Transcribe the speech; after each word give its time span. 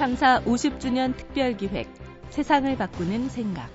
창사 0.00 0.42
50주년 0.44 1.14
특별기획 1.14 1.86
세상을 2.30 2.74
바꾸는 2.78 3.28
생각 3.28 3.68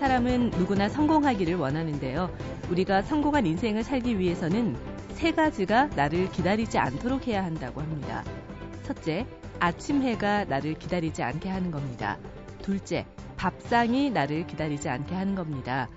사람은 0.00 0.50
누구나 0.50 0.90
성공하기를 0.90 1.54
원하는데요. 1.54 2.30
우리가 2.68 3.00
성공한 3.00 3.46
인생을 3.46 3.84
살기 3.84 4.18
위해서는 4.18 4.76
세 5.14 5.32
가지가 5.32 5.86
나를 5.96 6.30
기다리지 6.30 6.76
않도록 6.76 7.26
해야 7.26 7.42
한다고 7.42 7.80
합니다. 7.80 8.22
첫째, 8.82 9.26
아침 9.58 10.02
해가 10.02 10.44
나를 10.44 10.74
기다리지 10.74 11.22
않게 11.22 11.48
하는 11.48 11.70
겁니다. 11.70 12.18
둘째, 12.60 13.06
밥상이 13.38 14.10
나를 14.10 14.46
기다리지 14.46 14.90
않게 14.90 15.14
하는 15.14 15.34
겁니다. 15.34 15.88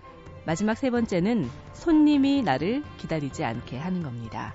마지막 0.45 0.77
세 0.77 0.89
번째는 0.89 1.49
손님이 1.73 2.43
나를 2.43 2.81
기다리지 2.97 3.43
않게 3.43 3.77
하는 3.77 4.01
겁니다. 4.03 4.53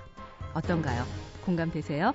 어떤가요? 0.55 1.28
공감되세요? 1.45 2.13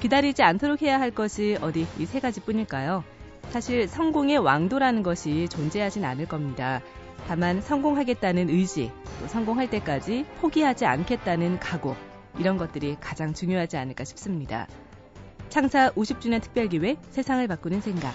기다리지 0.00 0.42
않도록 0.42 0.82
해야 0.82 1.00
할 1.00 1.10
것이 1.10 1.56
어디 1.60 1.86
이 1.98 2.06
세 2.06 2.20
가지 2.20 2.40
뿐일까요? 2.40 3.04
사실 3.50 3.88
성공의 3.88 4.38
왕도라는 4.38 5.02
것이 5.02 5.48
존재하진 5.48 6.04
않을 6.04 6.26
겁니다. 6.26 6.80
다만 7.28 7.60
성공하겠다는 7.60 8.50
의지, 8.50 8.92
또 9.20 9.26
성공할 9.26 9.70
때까지 9.70 10.26
포기하지 10.40 10.84
않겠다는 10.84 11.58
각오, 11.58 11.96
이런 12.38 12.56
것들이 12.56 12.96
가장 13.00 13.32
중요하지 13.34 13.76
않을까 13.76 14.04
싶습니다. 14.04 14.66
창사 15.48 15.90
50주년 15.92 16.42
특별기획 16.42 16.98
세상을 17.10 17.46
바꾸는 17.48 17.80
생각. 17.80 18.12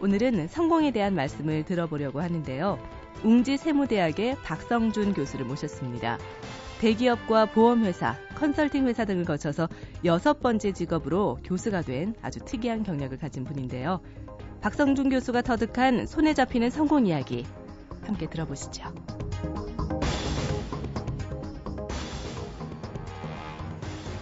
오늘은 0.00 0.48
성공에 0.48 0.90
대한 0.90 1.14
말씀을 1.14 1.64
들어보려고 1.64 2.20
하는데요. 2.20 2.78
웅지 3.24 3.56
세무대학의 3.56 4.36
박성준 4.42 5.14
교수를 5.14 5.46
모셨습니다. 5.46 6.18
대기업과 6.82 7.46
보험회사, 7.46 8.16
컨설팅 8.34 8.88
회사 8.88 9.04
등을 9.04 9.24
거쳐서 9.24 9.68
여섯 10.04 10.40
번째 10.40 10.72
직업으로 10.72 11.38
교수가 11.44 11.82
된 11.82 12.16
아주 12.22 12.40
특이한 12.40 12.82
경력을 12.82 13.16
가진 13.18 13.44
분인데요. 13.44 14.00
박성준 14.62 15.10
교수가 15.10 15.42
터득한 15.42 16.06
손에 16.06 16.34
잡히는 16.34 16.70
성공 16.70 17.06
이야기 17.06 17.46
함께 18.02 18.28
들어보시죠. 18.28 18.92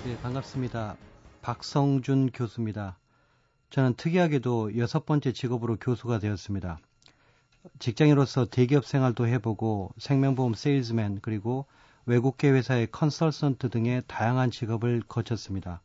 네, 0.05 0.19
반갑습니다. 0.23 0.97
박성준 1.41 2.33
교수입니다. 2.35 2.99
저는 3.71 3.95
특이하게도 3.95 4.77
여섯 4.77 5.07
번째 5.07 5.33
직업으로 5.33 5.77
교수가 5.77 6.19
되었습니다. 6.19 6.79
직장인으로서 7.79 8.45
대기업 8.45 8.85
생활도 8.85 9.27
해보고 9.29 9.95
생명보험 9.97 10.53
세일즈맨 10.53 11.21
그리고 11.23 11.65
외국계 12.07 12.51
회사의 12.51 12.89
컨설턴트 12.91 13.71
등의 13.71 14.03
다양한 14.07 14.51
직업을 14.51 15.03
거쳤습니다. 15.07 15.81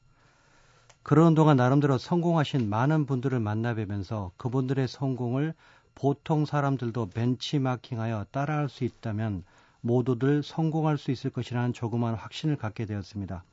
그런 1.04 1.36
동안 1.36 1.58
나름대로 1.58 1.98
성공하신 1.98 2.68
많은 2.70 3.06
분들을 3.06 3.40
만나뵈면서 3.40 4.32
그분들의 4.38 4.88
성공을 4.88 5.54
보통 5.94 6.46
사람들도 6.46 7.10
벤치마킹하여 7.10 8.26
따라할 8.32 8.70
수 8.70 8.84
있다면 8.84 9.44
모두들 9.82 10.42
성공할 10.42 10.98
수 10.98 11.12
있을 11.12 11.30
것이라는 11.30 11.74
조그마한 11.74 12.16
확신을 12.16 12.56
갖게 12.56 12.86
되었습니다. 12.86 13.44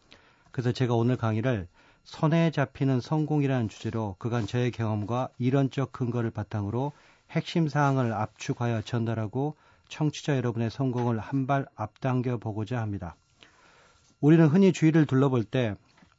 그래서 0.51 0.73
제가 0.73 0.95
오늘 0.95 1.17
강의를 1.17 1.69
손에 2.05 2.51
잡히는 2.51 3.01
성공이라는 3.01 3.69
주제로 3.69 4.17
그간 4.19 4.47
저의 4.47 4.71
경험과 4.71 5.29
이론적 5.39 5.93
근거를 5.93 6.31
바탕으로 6.31 6.93
핵심 7.31 7.69
사항을 7.69 8.13
압축하여 8.13 8.83
전달하고 8.83 9.57
청취자 9.93 10.37
여러분의 10.37 10.71
성공을 10.71 11.19
한 11.19 11.47
발 11.47 11.67
앞당겨 11.75 12.39
보고자 12.39 12.81
합니다. 12.81 13.15
우리는 14.21 14.47
흔히 14.47 14.73
주위를 14.73 15.05
둘러볼 15.07 15.45
때 15.45 15.77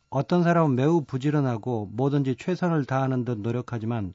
어떤 0.09 0.44
사람은 0.44 0.75
매우 0.75 1.03
부지런하고 1.03 1.90
뭐든지 1.94 2.36
최선을 2.36 2.86
다하는 2.86 3.25
듯 3.25 3.40
노력하지만 3.40 4.14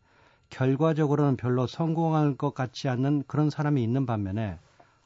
결과적으로는 0.50 1.37
별로 1.37 1.66
성공할 1.66 2.37
것 2.37 2.55
같지 2.55 2.88
않는 2.88 3.25
그런 3.27 3.50
사람이 3.50 3.83
있는 3.83 4.06
반면에 4.06 4.59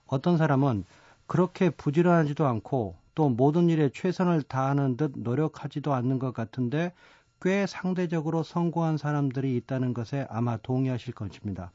어떤 0.06 0.36
사람은 0.36 0.84
그렇게 1.26 1.70
부지런하지도 1.70 2.46
않고 2.46 2.96
또 3.14 3.28
모든 3.30 3.70
일에 3.70 3.88
최선을 3.88 4.42
다하는 4.42 4.98
듯 4.98 5.12
노력하지도 5.16 5.94
않는 5.94 6.18
것 6.18 6.34
같은데 6.34 6.92
꽤 7.40 7.66
상대적으로 7.66 8.42
성공한 8.42 8.98
사람들이 8.98 9.56
있다는 9.56 9.94
것에 9.94 10.26
아마 10.28 10.58
동의하실 10.58 11.14
것입니다. 11.14 11.72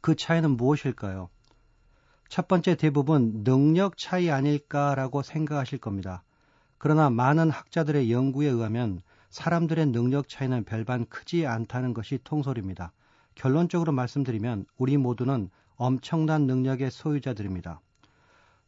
그 0.00 0.16
차이는 0.16 0.56
무엇일까요? 0.56 1.28
첫 2.28 2.48
번째 2.48 2.74
대부분 2.74 3.44
능력 3.44 3.96
차이 3.96 4.30
아닐까라고 4.30 5.22
생각하실 5.22 5.78
겁니다. 5.78 6.22
그러나 6.78 7.10
많은 7.10 7.50
학자들의 7.50 8.12
연구에 8.12 8.48
의하면 8.48 9.02
사람들의 9.30 9.86
능력 9.86 10.28
차이는 10.28 10.64
별반 10.64 11.06
크지 11.06 11.46
않다는 11.46 11.94
것이 11.94 12.18
통솔입니다. 12.22 12.92
결론적으로 13.34 13.92
말씀드리면 13.92 14.66
우리 14.76 14.96
모두는 14.96 15.50
엄청난 15.76 16.46
능력의 16.46 16.90
소유자들입니다. 16.90 17.80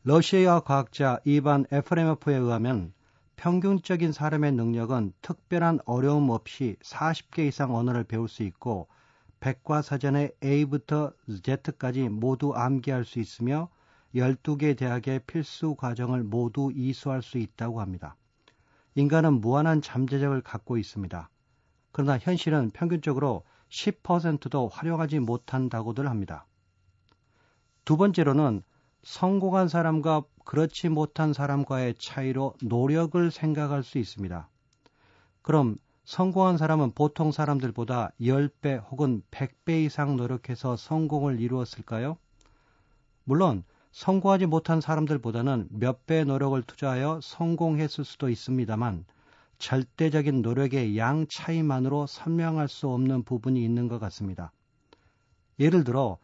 러시아 0.04 0.60
과학자 0.60 1.18
이반 1.24 1.64
에프레모프에 1.72 2.36
의하면 2.36 2.92
평균적인 3.36 4.12
사람의 4.12 4.52
능력은 4.52 5.12
특별한 5.22 5.80
어려움 5.86 6.30
없이 6.30 6.76
40개 6.82 7.46
이상 7.46 7.74
언어를 7.74 8.04
배울 8.04 8.28
수 8.28 8.42
있고 8.42 8.88
백과사전의 9.40 10.32
A부터 10.42 11.12
Z까지 11.28 12.08
모두 12.08 12.52
암기할 12.54 13.04
수 13.04 13.20
있으며 13.20 13.68
12개 14.14 14.76
대학의 14.76 15.20
필수 15.26 15.74
과정을 15.74 16.24
모두 16.24 16.72
이수할 16.74 17.22
수 17.22 17.38
있다고 17.38 17.80
합니다. 17.80 18.16
인간은 18.94 19.40
무한한 19.40 19.80
잠재력을 19.80 20.40
갖고 20.40 20.76
있습니다. 20.76 21.30
그러나 21.92 22.18
현실은 22.18 22.70
평균적으로 22.70 23.44
10%도 23.70 24.68
활용하지 24.68 25.20
못한다고들 25.20 26.08
합니다. 26.08 26.46
두 27.84 27.96
번째로는 27.96 28.62
성공한 29.02 29.68
사람과 29.68 30.22
그렇지 30.44 30.88
못한 30.88 31.32
사람과의 31.32 31.94
차이로 31.98 32.54
노력을 32.62 33.30
생각할 33.30 33.82
수 33.82 33.98
있습니다. 33.98 34.48
그럼 35.42 35.76
성공한 36.08 36.56
사람은 36.56 36.92
보통 36.92 37.32
사람들보다 37.32 38.12
10배 38.18 38.82
혹은 38.90 39.22
100배 39.30 39.84
이상 39.84 40.16
노력해서 40.16 40.74
성공을 40.74 41.38
이루었을까요? 41.38 42.16
물론 43.24 43.62
성공하지 43.92 44.46
못한 44.46 44.80
사람들보다는 44.80 45.68
몇배 45.68 46.24
노력을 46.24 46.62
투자하여 46.62 47.20
성공했을 47.22 48.06
수도 48.06 48.30
있습니다만 48.30 49.04
절대적인 49.58 50.40
노력의 50.40 50.96
양 50.96 51.26
차이만으로 51.28 52.06
설명할 52.06 52.68
수 52.68 52.88
없는 52.88 53.24
부분이 53.24 53.62
있는 53.62 53.86
것 53.86 53.98
같습니다. 53.98 54.50
예를 55.60 55.84
들어 55.84 56.16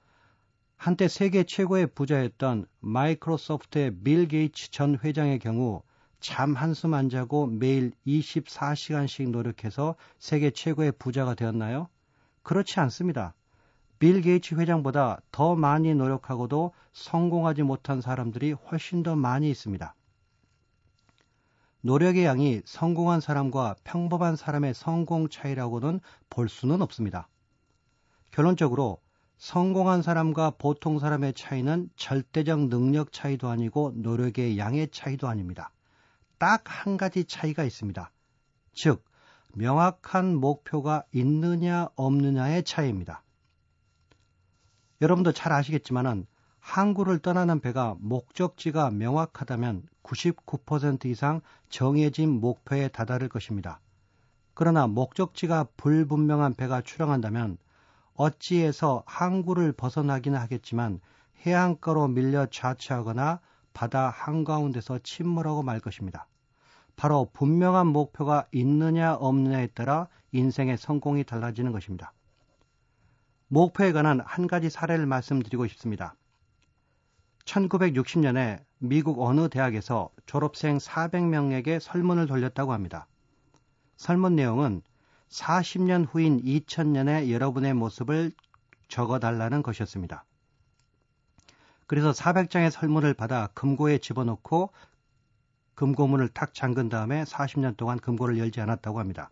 한때 0.76 1.08
세계 1.08 1.44
최고의 1.44 1.88
부자였던 1.88 2.64
마이크로소프트의 2.80 3.96
빌 4.02 4.28
게이츠 4.28 4.70
전 4.70 4.98
회장의 5.04 5.40
경우 5.40 5.82
잠 6.24 6.54
한숨 6.54 6.94
안 6.94 7.10
자고 7.10 7.46
매일 7.46 7.92
24시간씩 8.06 9.28
노력해서 9.28 9.94
세계 10.18 10.50
최고의 10.50 10.92
부자가 10.92 11.34
되었나요? 11.34 11.88
그렇지 12.42 12.80
않습니다. 12.80 13.34
빌 13.98 14.22
게이츠 14.22 14.54
회장보다 14.54 15.20
더 15.30 15.54
많이 15.54 15.94
노력하고도 15.94 16.72
성공하지 16.94 17.64
못한 17.64 18.00
사람들이 18.00 18.52
훨씬 18.52 19.02
더 19.02 19.14
많이 19.14 19.50
있습니다. 19.50 19.94
노력의 21.82 22.24
양이 22.24 22.62
성공한 22.64 23.20
사람과 23.20 23.76
평범한 23.84 24.36
사람의 24.36 24.72
성공 24.72 25.28
차이라고는 25.28 26.00
볼 26.30 26.48
수는 26.48 26.80
없습니다. 26.80 27.28
결론적으로 28.30 28.98
성공한 29.36 30.00
사람과 30.00 30.52
보통 30.56 30.98
사람의 30.98 31.34
차이는 31.34 31.90
절대적 31.96 32.68
능력 32.70 33.12
차이도 33.12 33.50
아니고 33.50 33.92
노력의 33.96 34.56
양의 34.56 34.88
차이도 34.90 35.28
아닙니다. 35.28 35.73
딱 36.38 36.64
한 36.66 36.96
가지 36.96 37.24
차이가 37.24 37.64
있습니다. 37.64 38.10
즉, 38.72 39.04
명확한 39.54 40.34
목표가 40.36 41.04
있느냐 41.12 41.88
없느냐의 41.96 42.64
차이입니다. 42.64 43.22
여러분도 45.00 45.32
잘 45.32 45.52
아시겠지만은 45.52 46.26
항구를 46.60 47.18
떠나는 47.18 47.60
배가 47.60 47.94
목적지가 47.98 48.90
명확하다면 48.90 49.86
99% 50.02 51.06
이상 51.06 51.40
정해진 51.68 52.40
목표에 52.40 52.88
다다를 52.88 53.28
것입니다. 53.28 53.80
그러나 54.54 54.86
목적지가 54.86 55.68
불분명한 55.76 56.54
배가 56.54 56.80
출항한다면 56.80 57.58
어찌해서 58.14 59.02
항구를 59.06 59.72
벗어나기는 59.72 60.38
하겠지만 60.38 61.00
해안가로 61.44 62.08
밀려 62.08 62.46
좌치하거나 62.46 63.40
바다 63.74 64.08
한가운데서 64.08 65.00
침몰하고 65.02 65.62
말 65.62 65.80
것입니다. 65.80 66.26
바로 66.96 67.28
분명한 67.32 67.88
목표가 67.88 68.46
있느냐 68.52 69.14
없느냐에 69.14 69.66
따라 69.68 70.08
인생의 70.32 70.78
성공이 70.78 71.24
달라지는 71.24 71.72
것입니다. 71.72 72.12
목표에 73.48 73.92
관한 73.92 74.20
한 74.20 74.46
가지 74.46 74.70
사례를 74.70 75.06
말씀드리고 75.06 75.66
싶습니다. 75.68 76.14
1960년에 77.44 78.62
미국 78.78 79.20
어느 79.20 79.48
대학에서 79.48 80.10
졸업생 80.26 80.78
400명에게 80.78 81.78
설문을 81.80 82.26
돌렸다고 82.26 82.72
합니다. 82.72 83.06
설문 83.96 84.36
내용은 84.36 84.82
40년 85.28 86.06
후인 86.10 86.42
2000년에 86.42 87.30
여러분의 87.30 87.74
모습을 87.74 88.32
적어달라는 88.88 89.62
것이었습니다. 89.62 90.24
그래서 91.86 92.12
400장의 92.12 92.70
설문을 92.70 93.14
받아 93.14 93.48
금고에 93.54 93.98
집어넣고 93.98 94.70
금고문을 95.74 96.28
탁 96.28 96.54
잠근 96.54 96.88
다음에 96.88 97.24
40년 97.24 97.76
동안 97.76 97.98
금고를 97.98 98.38
열지 98.38 98.60
않았다고 98.60 98.98
합니다. 98.98 99.30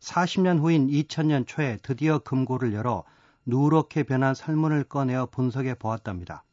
40년 0.00 0.60
후인 0.60 0.88
2000년 0.88 1.46
초에 1.46 1.78
드디어 1.82 2.18
금고를 2.18 2.72
열어 2.72 3.04
누렇게 3.46 4.04
변한 4.04 4.34
설문을 4.34 4.84
꺼내어 4.84 5.26
분석해 5.26 5.74
보았답니다. 5.74 6.44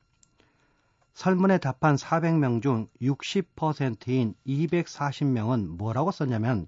설문에 1.14 1.58
답한 1.58 1.96
400명 1.96 2.62
중 2.62 2.88
60%인 3.02 4.34
240명은 4.48 5.78
뭐라고 5.78 6.12
썼냐면 6.12 6.68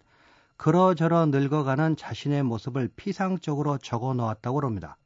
그러저러 0.58 1.25
늙어가는 1.25 1.96
자신의 1.96 2.44
모습을 2.44 2.90
피상적으로 2.96 3.78
적어 3.78 4.14
놓았다고 4.14 4.62
합니다. 4.62 4.98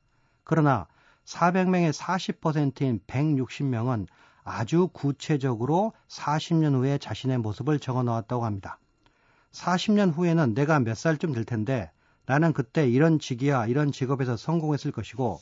그러나 0.44 0.88
400명의 1.28 1.92
40%인 1.92 3.02
160명은 3.06 4.08
아주 4.44 4.90
구체적으로 4.94 5.92
40년 6.08 6.74
후에 6.76 6.98
자신의 6.98 7.40
모습을 7.40 7.80
적어 7.80 8.02
놓았다고 8.04 8.46
합니다. 8.46 8.80
40년 9.52 10.14
후에는 10.16 10.54
내가 10.54 10.80
몇 10.80 10.96
살쯤 10.96 11.34
될 11.34 11.44
텐데 11.44 11.92
나는 12.26 12.54
그때 12.54 12.88
이런 12.88 13.20
직위와 13.20 13.68
이런 13.68 13.92
직업에서 13.92 14.38
성공했을 14.38 14.92
것이고 14.92 15.40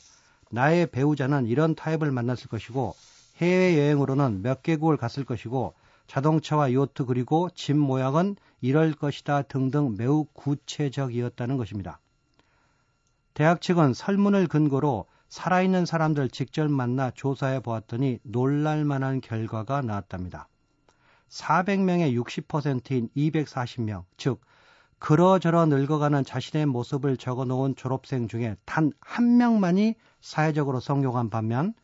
나의 0.50 0.88
배우자는 0.90 1.46
이런 1.46 1.74
타입을 1.74 2.10
만났을 2.10 2.48
것이고 2.48 2.94
해외여행으로는 3.36 4.42
몇 4.42 4.62
개국을 4.62 4.96
갔을 4.96 5.24
것이고 5.24 5.74
자동차와 6.08 6.72
요트 6.72 7.04
그리고 7.04 7.48
집 7.54 7.76
모양은 7.76 8.36
이럴 8.60 8.92
것이다 8.92 9.42
등등 9.42 9.96
매우 9.96 10.24
구체적이었다는 10.32 11.56
것입니다. 11.56 12.00
대학 13.34 13.60
측은 13.60 13.92
설문을 13.92 14.48
근거로 14.48 15.06
살아있는 15.28 15.86
사람들 15.86 16.28
직접 16.30 16.70
만나 16.70 17.10
조사해 17.10 17.60
보았더니 17.60 18.18
놀랄 18.22 18.84
만한 18.84 19.20
결과가 19.20 19.82
나왔답니다. 19.82 20.48
400명의 21.28 22.14
60%인 22.16 23.08
240명, 23.16 24.04
즉 24.16 24.40
그러저러 24.98 25.66
늙어가는 25.66 26.24
자신의 26.24 26.66
모습을 26.66 27.16
적어 27.16 27.44
놓은 27.44 27.76
졸업생 27.76 28.28
중에 28.28 28.56
단 28.64 28.92
한 29.00 29.36
명만이 29.36 29.94
사회적으로 30.20 30.80
성공한 30.80 31.30
반면 31.30 31.74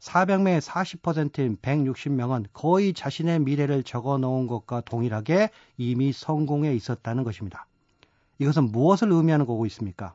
400명의 0.00 0.60
40%인 0.60 1.56
160명은 1.56 2.46
거의 2.52 2.92
자신의 2.94 3.40
미래를 3.40 3.82
적어 3.82 4.18
놓은 4.18 4.46
것과 4.46 4.82
동일하게 4.82 5.50
이미 5.76 6.12
성공해 6.12 6.74
있었다는 6.74 7.24
것입니다. 7.24 7.66
이것은 8.38 8.70
무엇을 8.70 9.10
의미하는 9.10 9.46
거고 9.46 9.66
있습니까? 9.66 10.14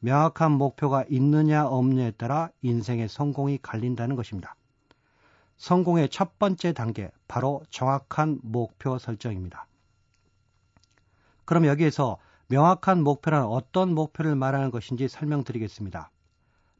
명확한 0.00 0.52
목표가 0.52 1.04
있느냐 1.08 1.66
없느냐에 1.66 2.12
따라 2.12 2.50
인생의 2.62 3.08
성공이 3.08 3.58
갈린다는 3.62 4.16
것입니다. 4.16 4.54
성공의 5.56 6.10
첫 6.10 6.38
번째 6.38 6.72
단계, 6.72 7.10
바로 7.28 7.62
정확한 7.70 8.40
목표 8.42 8.98
설정입니다. 8.98 9.66
그럼 11.44 11.66
여기에서 11.66 12.18
명확한 12.48 13.02
목표란 13.02 13.44
어떤 13.44 13.94
목표를 13.94 14.36
말하는 14.36 14.70
것인지 14.70 15.08
설명드리겠습니다. 15.08 16.10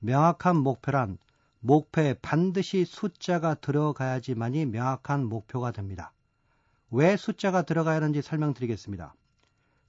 명확한 0.00 0.56
목표란 0.56 1.18
목표에 1.60 2.14
반드시 2.20 2.84
숫자가 2.84 3.54
들어가야지만이 3.54 4.66
명확한 4.66 5.24
목표가 5.26 5.72
됩니다. 5.72 6.12
왜 6.90 7.16
숫자가 7.16 7.62
들어가야 7.62 7.96
하는지 7.96 8.22
설명드리겠습니다. 8.22 9.14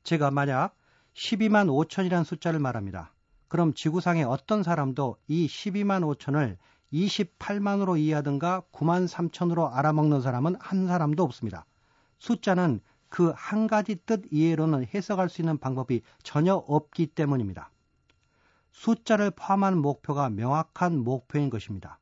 제가 0.03 0.31
만약 0.31 0.75
12만 1.13 1.67
5천이라는 1.67 2.23
숫자를 2.23 2.59
말합니다. 2.59 3.11
그럼 3.47 3.73
지구상의 3.73 4.23
어떤 4.23 4.63
사람도 4.63 5.17
이 5.27 5.47
12만 5.47 6.03
5천을 6.15 6.57
28만으로 6.93 7.99
이해하든가 7.99 8.63
9만 8.71 9.07
3천으로 9.07 9.73
알아먹는 9.73 10.21
사람은 10.21 10.55
한 10.59 10.87
사람도 10.87 11.23
없습니다. 11.23 11.65
숫자는 12.19 12.81
그 13.09 13.33
한 13.35 13.67
가지 13.67 13.95
뜻 13.95 14.23
이해로는 14.31 14.85
해석할 14.93 15.29
수 15.29 15.41
있는 15.41 15.57
방법이 15.57 16.01
전혀 16.23 16.55
없기 16.55 17.07
때문입니다. 17.07 17.71
숫자를 18.71 19.31
포함한 19.31 19.77
목표가 19.77 20.29
명확한 20.29 20.99
목표인 20.99 21.49
것입니다. 21.49 21.99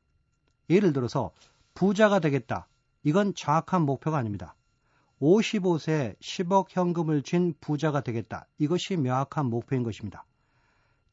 예를 0.68 0.92
들어서 0.92 1.30
부자가 1.74 2.18
되겠다. 2.18 2.68
이건 3.02 3.34
정확한 3.34 3.82
목표가 3.82 4.18
아닙니다. 4.18 4.54
55세에 5.20 6.18
10억 6.18 6.66
현금을 6.68 7.22
쥔 7.22 7.54
부자가 7.60 8.02
되겠다. 8.02 8.46
이것이 8.58 8.96
명확한 8.96 9.46
목표인 9.46 9.82
것입니다. 9.82 10.25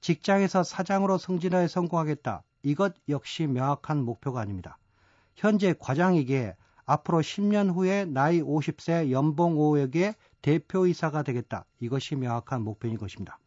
직장에서 0.04 0.64
사장으로 0.64 1.18
승진하여 1.18 1.70
성공하겠다. 1.70 2.44
이것 2.64 2.94
역시 3.08 3.48
명확한 3.48 4.04
목표가 4.04 4.42
아닙니다. 4.42 4.78
현재 5.38 5.74
과장이기에 5.80 6.58
앞으로 6.84 7.20
10년 7.20 7.74
후에 7.74 8.04
나이 8.04 8.42
50세 8.42 9.12
연봉 9.12 9.56
5억의 9.56 10.16
대표이사가 10.42 11.24
되겠다. 11.24 11.64
이것이 11.80 12.18
명확한 12.18 12.64
목표인 12.64 12.98
것입니다. 12.98 13.40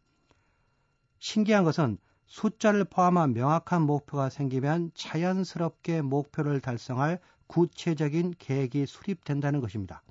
신기한 1.19 1.63
것은 1.63 1.99
숫자를 2.25 2.85
포함한 2.85 3.33
명확한 3.35 3.83
목표가 3.83 4.29
생기면 4.29 4.89
자연스럽게 4.95 6.01
목표를 6.01 6.59
달성할 6.59 7.19
구체적인 7.45 8.33
계획이 8.39 8.87
수립된다는 8.87 9.61
것입니다. 9.61 10.01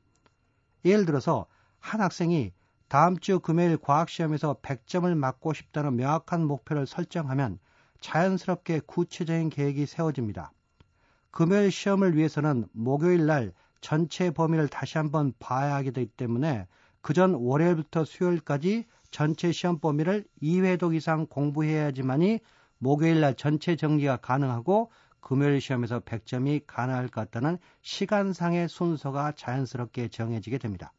예를 0.85 1.07
들어서 1.07 1.47
한 1.81 2.01
학생이 2.01 2.53
다음 2.89 3.19
주 3.19 3.41
금요일 3.41 3.77
과학시험에서 3.77 4.59
100점을 4.63 5.13
맞고 5.15 5.53
싶다는 5.55 5.97
명확한 5.97 6.47
목표를 6.47 6.87
설정하면 6.87 7.59
자연스럽게 8.01 8.81
구체적인 8.87 9.51
계획이 9.51 9.87
세워집니다. 9.87 10.53
금요일 11.31 11.71
시험을 11.71 12.17
위해서는 12.17 12.67
목요일 12.73 13.27
날 13.27 13.53
전체 13.81 14.31
범위를 14.31 14.69
다시 14.69 14.99
한번 14.99 15.33
봐야 15.39 15.75
하기 15.77 15.93
때문에 16.07 16.67
그 17.07 17.13
전 17.13 17.35
월요일부터 17.35 18.05
수요일까지 18.05 18.85
전체 19.13 19.53
시험 19.53 19.79
범위를 19.79 20.25
2회독 20.43 20.95
이상 20.95 21.27
공부해야지만이 21.27 22.41
목요일 22.79 23.21
날 23.21 23.37
전체 23.37 23.77
정리가 23.77 24.17
가능하고 24.17 24.91
금요일 25.21 25.61
시험에서 25.61 26.01
100점이 26.01 26.63
가능할 26.67 27.09
것 27.09 27.21
같다는 27.21 27.59
시간상의 27.83 28.69
순서가 28.69 29.33
자연스럽게 29.37 30.09
정해지게 30.09 30.59
됩니다. 30.59 30.93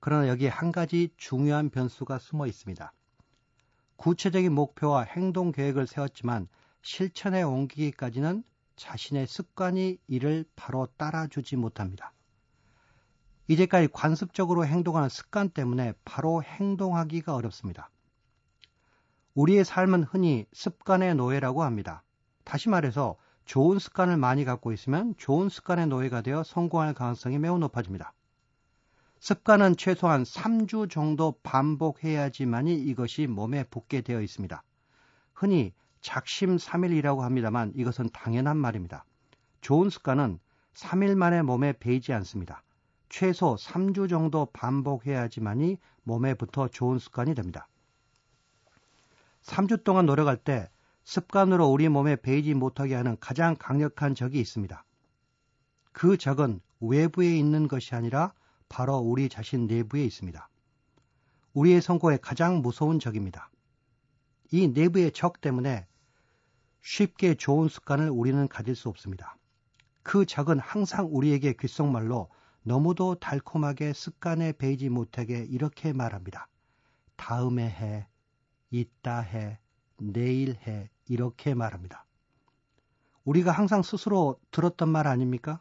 그러나 0.00 0.28
여기에 0.28 0.48
한 0.48 0.72
가지 0.72 1.10
중요한 1.16 1.70
변수가 1.70 2.18
숨어 2.18 2.46
있습니다. 2.46 2.92
구체적인 3.96 4.52
목표와 4.52 5.02
행동 5.02 5.52
계획을 5.52 5.86
세웠지만 5.86 6.48
실천에 6.82 7.42
옮기기까지는 7.42 8.44
자신의 8.76 9.26
습관이 9.26 9.98
이를 10.06 10.44
바로 10.54 10.86
따라주지 10.96 11.56
못합니다. 11.56 12.12
이제까지 13.48 13.88
관습적으로 13.92 14.66
행동하는 14.66 15.08
습관 15.08 15.48
때문에 15.48 15.94
바로 16.04 16.42
행동하기가 16.42 17.34
어렵습니다. 17.34 17.90
우리의 19.34 19.64
삶은 19.64 20.04
흔히 20.04 20.46
습관의 20.52 21.14
노예라고 21.14 21.62
합니다. 21.62 22.02
다시 22.44 22.68
말해서 22.68 23.16
좋은 23.44 23.78
습관을 23.78 24.16
많이 24.16 24.44
갖고 24.44 24.72
있으면 24.72 25.14
좋은 25.16 25.48
습관의 25.48 25.86
노예가 25.86 26.22
되어 26.22 26.42
성공할 26.42 26.94
가능성이 26.94 27.38
매우 27.38 27.58
높아집니다. 27.58 28.12
습관은 29.26 29.76
최소한 29.76 30.22
3주 30.22 30.88
정도 30.88 31.34
반복해야지만이 31.42 32.76
이것이 32.76 33.26
몸에 33.26 33.64
붙게 33.64 34.00
되어 34.00 34.20
있습니다. 34.20 34.62
흔히 35.34 35.72
작심 36.00 36.56
3일이라고 36.56 37.22
합니다만 37.22 37.72
이것은 37.74 38.10
당연한 38.12 38.56
말입니다. 38.56 39.04
좋은 39.62 39.90
습관은 39.90 40.38
3일 40.74 41.16
만에 41.16 41.42
몸에 41.42 41.72
배이지 41.72 42.12
않습니다. 42.12 42.62
최소 43.08 43.56
3주 43.56 44.08
정도 44.08 44.46
반복해야지만이 44.52 45.78
몸에 46.04 46.34
붙어 46.34 46.68
좋은 46.68 47.00
습관이 47.00 47.34
됩니다. 47.34 47.66
3주 49.42 49.82
동안 49.82 50.06
노력할 50.06 50.36
때 50.36 50.70
습관으로 51.02 51.66
우리 51.66 51.88
몸에 51.88 52.14
배이지 52.14 52.54
못하게 52.54 52.94
하는 52.94 53.16
가장 53.18 53.56
강력한 53.58 54.14
적이 54.14 54.38
있습니다. 54.38 54.84
그 55.90 56.16
적은 56.16 56.60
외부에 56.78 57.36
있는 57.36 57.66
것이 57.66 57.96
아니라 57.96 58.32
바로 58.68 58.96
우리 58.98 59.28
자신 59.28 59.66
내부에 59.66 60.04
있습니다. 60.04 60.48
우리의 61.54 61.80
성공의 61.80 62.18
가장 62.20 62.62
무서운 62.62 62.98
적입니다. 62.98 63.50
이 64.50 64.68
내부의 64.68 65.12
적 65.12 65.40
때문에 65.40 65.86
쉽게 66.82 67.34
좋은 67.34 67.68
습관을 67.68 68.10
우리는 68.10 68.46
가질 68.48 68.76
수 68.76 68.88
없습니다. 68.88 69.36
그 70.02 70.24
적은 70.24 70.58
항상 70.60 71.08
우리에게 71.10 71.54
귓속말로 71.54 72.28
너무도 72.62 73.16
달콤하게 73.16 73.92
습관에 73.92 74.52
배이지 74.52 74.88
못하게 74.88 75.46
이렇게 75.48 75.92
말합니다. 75.92 76.48
다음에 77.16 77.64
해, 77.64 78.06
이따 78.70 79.20
해, 79.20 79.58
내일 79.98 80.56
해, 80.66 80.90
이렇게 81.08 81.54
말합니다. 81.54 82.04
우리가 83.24 83.50
항상 83.50 83.82
스스로 83.82 84.38
들었던 84.50 84.88
말 84.88 85.06
아닙니까? 85.06 85.60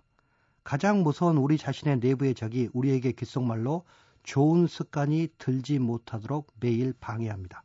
가장 0.65 1.03
무서운 1.03 1.37
우리 1.37 1.59
자신의 1.59 1.99
내부의 1.99 2.33
적이 2.33 2.69
우리에게 2.73 3.11
귓속말로 3.11 3.83
좋은 4.23 4.65
습관이 4.65 5.27
들지 5.37 5.77
못하도록 5.77 6.51
매일 6.59 6.91
방해합니다. 6.99 7.63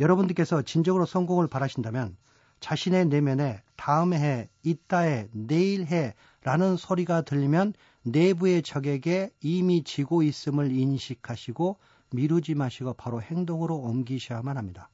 여러분들께서 0.00 0.62
진정으로 0.62 1.06
성공을 1.06 1.46
바라신다면 1.46 2.16
자신의 2.58 3.06
내면에 3.06 3.62
다음 3.76 4.12
해, 4.12 4.48
이따 4.64 4.98
해, 4.98 5.28
내일 5.32 5.86
해 5.86 6.14
라는 6.42 6.76
소리가 6.76 7.22
들리면 7.22 7.74
내부의 8.02 8.62
적에게 8.62 9.30
이미 9.40 9.84
지고 9.84 10.24
있음을 10.24 10.72
인식하시고 10.72 11.78
미루지 12.10 12.56
마시고 12.56 12.94
바로 12.94 13.22
행동으로 13.22 13.76
옮기셔야만 13.76 14.56
합니다. 14.56 14.90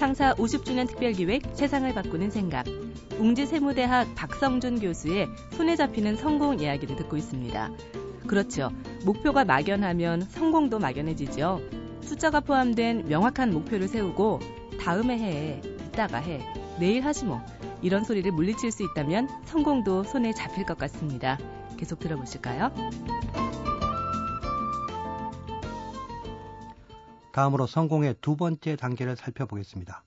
창사 0.00 0.32
50주년 0.36 0.88
특별기획 0.88 1.42
세상을 1.52 1.92
바꾸는 1.92 2.30
생각. 2.30 2.64
웅지세무대학 3.18 4.14
박성준 4.14 4.80
교수의 4.80 5.28
손에 5.50 5.76
잡히는 5.76 6.16
성공 6.16 6.58
이야기를 6.58 6.96
듣고 6.96 7.18
있습니다. 7.18 7.70
그렇죠. 8.26 8.70
목표가 9.04 9.44
막연하면 9.44 10.22
성공도 10.22 10.78
막연해지죠. 10.78 11.60
숫자가 12.00 12.40
포함된 12.40 13.08
명확한 13.08 13.52
목표를 13.52 13.88
세우고 13.88 14.40
다음에 14.80 15.18
해, 15.18 15.60
이따가 15.88 16.16
해, 16.16 16.40
내일 16.78 17.04
하지 17.04 17.26
뭐 17.26 17.42
이런 17.82 18.02
소리를 18.02 18.32
물리칠 18.32 18.72
수 18.72 18.82
있다면 18.82 19.28
성공도 19.44 20.04
손에 20.04 20.32
잡힐 20.32 20.64
것 20.64 20.78
같습니다. 20.78 21.36
계속 21.76 21.98
들어보실까요? 21.98 22.72
다음으로 27.32 27.66
성공의 27.66 28.16
두 28.20 28.36
번째 28.36 28.76
단계를 28.76 29.16
살펴보겠습니다. 29.16 30.04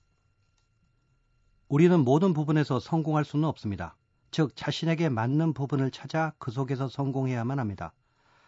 우리는 1.68 2.00
모든 2.00 2.34
부분에서 2.34 2.78
성공할 2.80 3.24
수는 3.24 3.48
없습니다. 3.48 3.96
즉, 4.30 4.54
자신에게 4.54 5.08
맞는 5.08 5.54
부분을 5.54 5.90
찾아 5.90 6.32
그 6.38 6.50
속에서 6.50 6.88
성공해야만 6.88 7.58
합니다. 7.58 7.92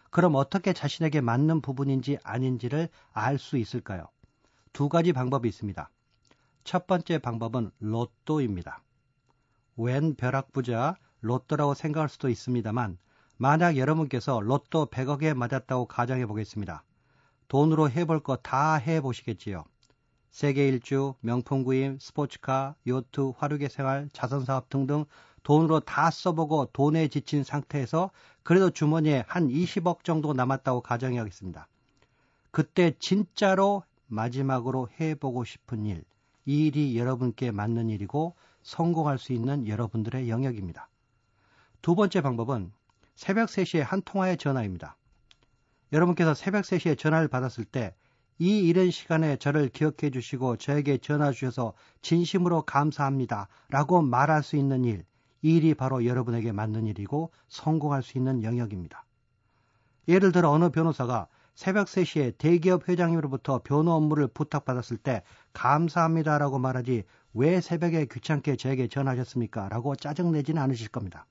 그럼 0.09 0.35
어떻게 0.35 0.73
자신에게 0.73 1.21
맞는 1.21 1.61
부분인지 1.61 2.17
아닌지를 2.23 2.89
알 3.11 3.37
수 3.37 3.57
있을까요? 3.57 4.07
두 4.73 4.89
가지 4.89 5.11
방법이 5.11 5.47
있습니다. 5.47 5.89
첫 6.63 6.87
번째 6.87 7.17
방법은 7.19 7.71
로또입니다. 7.79 8.83
웬 9.75 10.15
벼락부자 10.15 10.95
로또라고 11.21 11.73
생각할 11.73 12.09
수도 12.09 12.29
있습니다만 12.29 12.97
만약 13.37 13.77
여러분께서 13.77 14.39
로또 14.41 14.87
100억에 14.87 15.33
맞았다고 15.33 15.87
가정해 15.87 16.25
보겠습니다. 16.25 16.83
돈으로 17.47 17.89
해볼 17.89 18.21
거 18.21 18.35
다 18.37 18.75
해보시겠지요. 18.75 19.63
세계 20.31 20.67
일주, 20.67 21.15
명품 21.21 21.63
구임, 21.63 21.97
스포츠카, 21.99 22.75
요트, 22.85 23.33
화류계 23.37 23.69
생활, 23.69 24.09
자선 24.13 24.45
사업 24.45 24.69
등등 24.69 25.05
돈으로 25.43 25.79
다 25.79 26.11
써보고 26.11 26.69
돈에 26.73 27.07
지친 27.07 27.43
상태에서 27.43 28.11
그래도 28.43 28.69
주머니에 28.69 29.23
한 29.27 29.47
20억 29.47 30.03
정도 30.03 30.33
남았다고 30.33 30.81
가정하겠습니다. 30.81 31.67
그때 32.51 32.93
진짜로 32.99 33.83
마지막으로 34.07 34.89
해보고 34.99 35.43
싶은 35.43 35.85
일, 35.85 36.03
이 36.45 36.67
일이 36.67 36.97
여러분께 36.97 37.51
맞는 37.51 37.89
일이고 37.89 38.35
성공할 38.61 39.17
수 39.17 39.33
있는 39.33 39.67
여러분들의 39.67 40.29
영역입니다. 40.29 40.89
두 41.81 41.95
번째 41.95 42.21
방법은 42.21 42.71
새벽 43.15 43.49
3시에 43.49 43.79
한 43.79 44.01
통화의 44.01 44.37
전화입니다. 44.37 44.97
여러분께서 45.91 46.33
새벽 46.33 46.63
3시에 46.63 46.97
전화를 46.97 47.27
받았을 47.27 47.65
때 47.65 47.93
이 48.39 48.59
이른 48.59 48.91
시간에 48.91 49.37
저를 49.37 49.69
기억해 49.69 50.11
주시고 50.11 50.57
저에게 50.57 50.99
전화 50.99 51.31
주셔서 51.31 51.73
진심으로 52.01 52.63
감사합니다. 52.63 53.47
라고 53.69 54.01
말할 54.01 54.43
수 54.43 54.57
있는 54.57 54.85
일, 54.85 55.05
이 55.41 55.57
일이 55.57 55.73
바로 55.73 56.05
여러분에게 56.05 56.51
맞는 56.51 56.85
일이고 56.85 57.31
성공할 57.47 58.03
수 58.03 58.17
있는 58.17 58.43
영역입니다. 58.43 59.05
예를 60.07 60.31
들어 60.31 60.51
어느 60.51 60.69
변호사가 60.69 61.27
새벽 61.55 61.87
3시에 61.87 62.37
대기업 62.37 62.87
회장님으로부터 62.87 63.61
변호 63.63 63.93
업무를 63.93 64.27
부탁받았을 64.27 64.97
때 64.97 65.23
감사합니다라고 65.53 66.59
말하지 66.59 67.05
왜 67.33 67.59
새벽에 67.59 68.05
귀찮게 68.05 68.55
저에게 68.57 68.87
전화하셨습니까? 68.87 69.69
라고 69.69 69.95
짜증내지는 69.95 70.61
않으실 70.61 70.89
겁니다. 70.89 71.25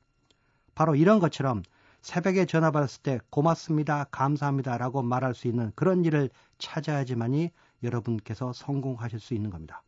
바로 0.74 0.96
이런 0.96 1.20
것처럼 1.20 1.62
새벽에 2.06 2.46
전화 2.46 2.70
받았을 2.70 3.02
때 3.02 3.18
고맙습니다, 3.30 4.04
감사합니다 4.12 4.78
라고 4.78 5.02
말할 5.02 5.34
수 5.34 5.48
있는 5.48 5.72
그런 5.74 6.04
일을 6.04 6.30
찾아야지만이 6.56 7.50
여러분께서 7.82 8.52
성공하실 8.52 9.18
수 9.18 9.34
있는 9.34 9.50
겁니다. 9.50 9.82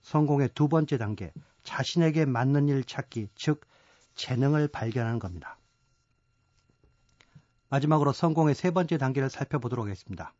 성공의 0.00 0.48
두 0.54 0.68
번째 0.68 0.96
단계, 0.96 1.30
자신에게 1.62 2.24
맞는 2.24 2.68
일 2.68 2.84
찾기, 2.84 3.28
즉, 3.34 3.66
재능을 4.14 4.66
발견하는 4.66 5.18
겁니다. 5.18 5.58
마지막으로 7.68 8.14
성공의 8.14 8.54
세 8.54 8.70
번째 8.70 8.96
단계를 8.96 9.28
살펴보도록 9.28 9.84
하겠습니다. 9.84 10.32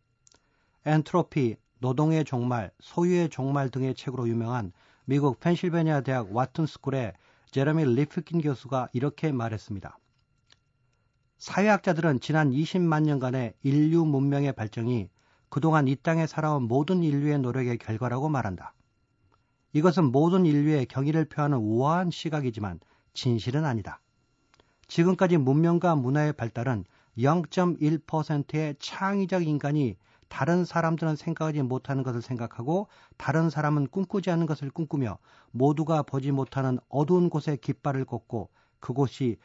엔트로피, 0.86 1.56
노동의 1.80 2.24
종말, 2.24 2.70
소유의 2.80 3.28
종말 3.28 3.68
등의 3.68 3.96
책으로 3.96 4.30
유명한 4.30 4.72
미국 5.04 5.40
펜실베니아 5.40 6.00
대학 6.00 6.34
와튼 6.34 6.64
스쿨의 6.64 7.12
제러미 7.50 7.84
리프킨 7.84 8.40
교수가 8.40 8.88
이렇게 8.94 9.30
말했습니다. 9.30 9.98
사회학자들은 11.42 12.20
지난 12.20 12.52
20만 12.52 13.02
년간의 13.02 13.54
인류 13.64 14.04
문명의 14.04 14.52
발전이 14.52 15.08
그동안 15.48 15.88
이 15.88 15.96
땅에 15.96 16.28
살아온 16.28 16.68
모든 16.68 17.02
인류의 17.02 17.40
노력의 17.40 17.78
결과라고 17.78 18.28
말한다. 18.28 18.74
이것은 19.72 20.12
모든 20.12 20.46
인류의 20.46 20.86
경의를 20.86 21.24
표하는 21.24 21.58
우아한 21.58 22.12
시각이지만 22.12 22.78
진실은 23.12 23.64
아니다. 23.64 24.00
지금까지 24.86 25.36
문명과 25.36 25.96
문화의 25.96 26.32
발달은 26.32 26.84
0.1%의 27.18 28.76
창의적 28.78 29.44
인간이 29.44 29.96
다른 30.28 30.64
사람들은 30.64 31.16
생각하지 31.16 31.62
못하는 31.62 32.04
것을 32.04 32.22
생각하고 32.22 32.86
다른 33.16 33.50
사람은 33.50 33.88
꿈꾸지 33.88 34.30
않는 34.30 34.46
것을 34.46 34.70
꿈꾸며 34.70 35.18
모두가 35.50 36.04
보지 36.04 36.30
못하는 36.30 36.78
어두운 36.88 37.28
곳에 37.28 37.56
깃발을 37.56 38.04
꽂고 38.04 38.48
그곳이 38.78 39.38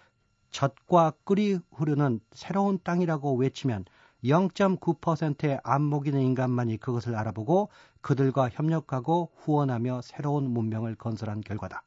젖과 0.51 1.13
끓이 1.23 1.59
흐르는 1.73 2.19
새로운 2.31 2.79
땅이라고 2.83 3.35
외치면 3.35 3.85
0.9%의 4.23 5.59
안목 5.63 6.07
있는 6.07 6.21
인간만이 6.21 6.77
그것을 6.77 7.15
알아보고 7.15 7.69
그들과 8.01 8.49
협력하고 8.49 9.31
후원하며 9.35 10.01
새로운 10.01 10.49
문명을 10.49 10.95
건설한 10.95 11.41
결과다. 11.41 11.83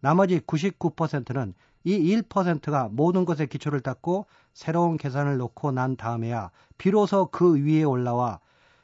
나머지 0.00 0.40
99%는 0.40 1.54
이 1.84 2.16
1%가 2.16 2.88
모든 2.90 3.24
것에 3.24 3.46
기초를 3.46 3.80
닦고 3.80 4.26
새로운 4.52 4.96
계산을 4.96 5.38
놓고 5.38 5.72
난 5.72 5.96
다음에야 5.96 6.50
비로소 6.76 7.26
그 7.26 7.56
위에 7.64 7.82
올라와 7.82 8.40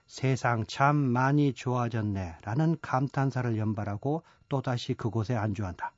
세상 0.06 0.64
참 0.66 0.96
많이 0.96 1.52
좋아졌네 1.52 2.36
라는 2.42 2.76
감탄사를 2.80 3.56
연발하고 3.58 4.22
또다시 4.48 4.94
그곳에 4.94 5.34
안주한다. 5.34 5.92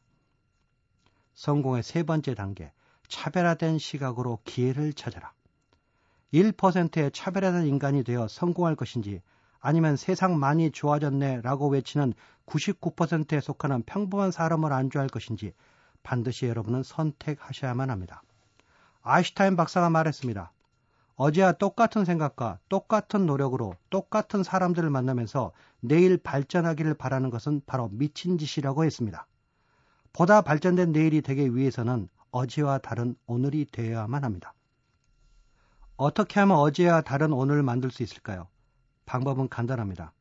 성공의 1.35 1.83
세 1.83 2.03
번째 2.03 2.35
단계, 2.35 2.73
차별화된 3.09 3.79
시각으로 3.79 4.39
기회를 4.45 4.93
찾아라. 4.93 5.33
1%의 6.33 7.11
차별화된 7.13 7.67
인간이 7.67 8.03
되어 8.05 8.29
성공할 8.29 8.77
것인지 8.77 9.23
아니면 9.61 9.97
세상 9.97 10.39
많이 10.39 10.71
좋아졌네 10.71 11.41
라고 11.43 11.69
외치는 11.69 12.15
99%에 12.47 13.41
속하는 13.41 13.83
평범한 13.83 14.31
사람을 14.31 14.73
안주할 14.73 15.09
것인지 15.09 15.53
반드시 16.03 16.47
여러분은 16.47 16.83
선택하셔야만 16.83 17.91
합니다. 17.91 18.23
아이슈타인 19.03 19.57
박사가 19.57 19.91
말했습니다. 19.91 20.53
어제와 21.17 21.53
똑같은 21.53 22.05
생각과 22.05 22.59
똑같은 22.69 23.25
노력으로 23.27 23.75
똑같은 23.89 24.43
사람들을 24.43 24.91
만나면서 24.91 25.53
내일 25.81 26.19
발전하기를 26.19 26.95
바라는 26.95 27.31
것은 27.31 27.63
바로 27.67 27.89
미친 27.91 28.37
짓이라고 28.39 28.85
했습니다. 28.85 29.27
보다 30.13 30.43
발전된 30.43 30.93
내일이 30.93 31.23
되기 31.23 31.55
위해서는 31.57 32.09
어제와 32.37 32.79
다른 32.79 33.17
오늘이 33.27 33.65
되어야만 33.65 34.23
합니다. 34.23 34.53
어떻게 35.97 36.39
하면 36.41 36.59
어제와 36.59 37.01
다른 37.01 37.33
오늘을 37.33 37.63
만들 37.63 37.91
수 37.91 38.03
있을까요? 38.03 38.49
방법은 39.07 39.49
간단합니다. 39.49 40.13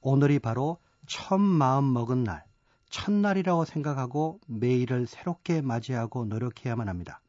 오늘이 0.00 0.40
바로 0.40 0.78
첫 1.06 1.38
마음 1.38 1.92
먹은 1.92 2.24
날, 2.24 2.44
첫날이라고 2.90 3.64
생각하고 3.64 4.40
매일을 4.48 5.06
새롭게 5.06 5.62
맞이하고 5.62 6.24
노력해야만 6.24 6.88
합니다. 6.88 7.20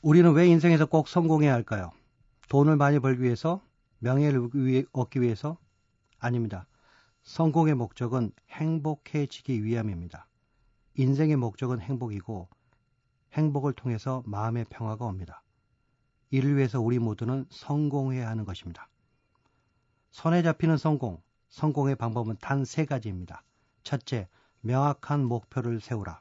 우리는 0.00 0.32
왜 0.32 0.46
인생에서 0.46 0.86
꼭 0.86 1.08
성공해야 1.08 1.52
할까요? 1.52 1.90
돈을 2.48 2.76
많이 2.76 3.00
벌기 3.00 3.22
위해서? 3.22 3.60
명예를 3.98 4.86
얻기 4.92 5.20
위해서? 5.20 5.58
아닙니다. 6.20 6.66
성공의 7.24 7.74
목적은 7.74 8.30
행복해지기 8.50 9.64
위함입니다. 9.64 10.29
인생의 10.94 11.36
목적은 11.36 11.80
행복이고 11.80 12.48
행복을 13.32 13.72
통해서 13.72 14.22
마음의 14.26 14.66
평화가 14.70 15.04
옵니다. 15.04 15.42
이를 16.30 16.56
위해서 16.56 16.80
우리 16.80 16.98
모두는 16.98 17.46
성공해야 17.50 18.28
하는 18.28 18.44
것입니다. 18.44 18.88
손에 20.10 20.42
잡히는 20.42 20.76
성공, 20.76 21.22
성공의 21.48 21.96
방법은 21.96 22.36
단 22.40 22.64
세 22.64 22.84
가지입니다. 22.84 23.42
첫째, 23.82 24.28
명확한 24.60 25.24
목표를 25.24 25.80
세우라. 25.80 26.20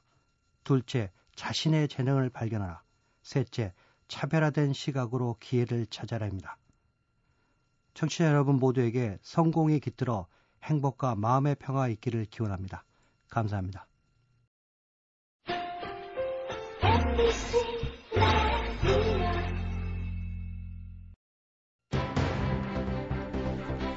둘째, 0.64 1.12
자신의 1.36 1.88
재능을 1.88 2.30
발견하라. 2.30 2.82
셋째, 3.22 3.74
차별화된 4.08 4.74
시각으로 4.74 5.38
기회를 5.40 5.86
찾아라입니다. 5.88 6.58
청취자 7.94 8.28
여러분 8.28 8.58
모두에게 8.58 9.18
성공이 9.22 9.80
깃들어 9.80 10.28
행복과 10.64 11.16
마음의 11.16 11.56
평화 11.60 11.88
있기를 11.88 12.26
기원합니다. 12.26 12.86
감사합니다. 13.30 13.89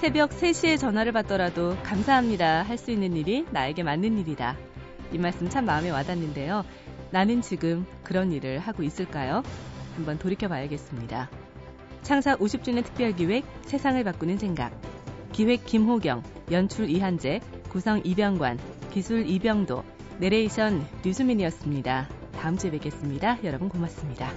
새벽 0.01 0.31
3시에 0.31 0.79
전화를 0.81 1.13
받더라도 1.13 1.77
감사합니다 1.85 2.63
할 2.65 2.77
수 2.77 2.91
있는 2.91 3.17
일이 3.17 3.47
나에게 3.53 3.85
맞는 3.85 4.19
일이다. 4.19 4.57
이 5.13 5.19
말씀 5.19 5.49
참 5.49 5.65
마음에 5.65 5.91
와닿는데요. 5.91 6.65
나는 7.13 7.41
지금 7.41 7.87
그런 8.03 8.33
일을 8.33 8.59
하고 8.59 8.83
있을까요? 8.83 9.45
한번 9.95 10.19
돌이켜 10.19 10.49
봐야겠습니다. 10.49 11.31
창사 12.03 12.37
50주년 12.37 12.85
특별 12.85 13.13
기획 13.13 13.45
세상을 13.67 14.03
바꾸는 14.03 14.39
생각. 14.39 14.73
기획 15.31 15.65
김호경, 15.67 16.25
연출 16.51 16.91
이한재, 16.91 17.41
구성 17.69 18.01
이병관, 18.05 18.59
기술 18.91 19.27
이병도, 19.29 19.85
내레이션 20.19 20.85
류수민이었습니다. 21.05 22.22
다음 22.43 22.57
주에 22.57 22.73
뵙겠습니다. 22.73 23.39
여러분 23.45 23.69
고맙습니다. 23.69 24.29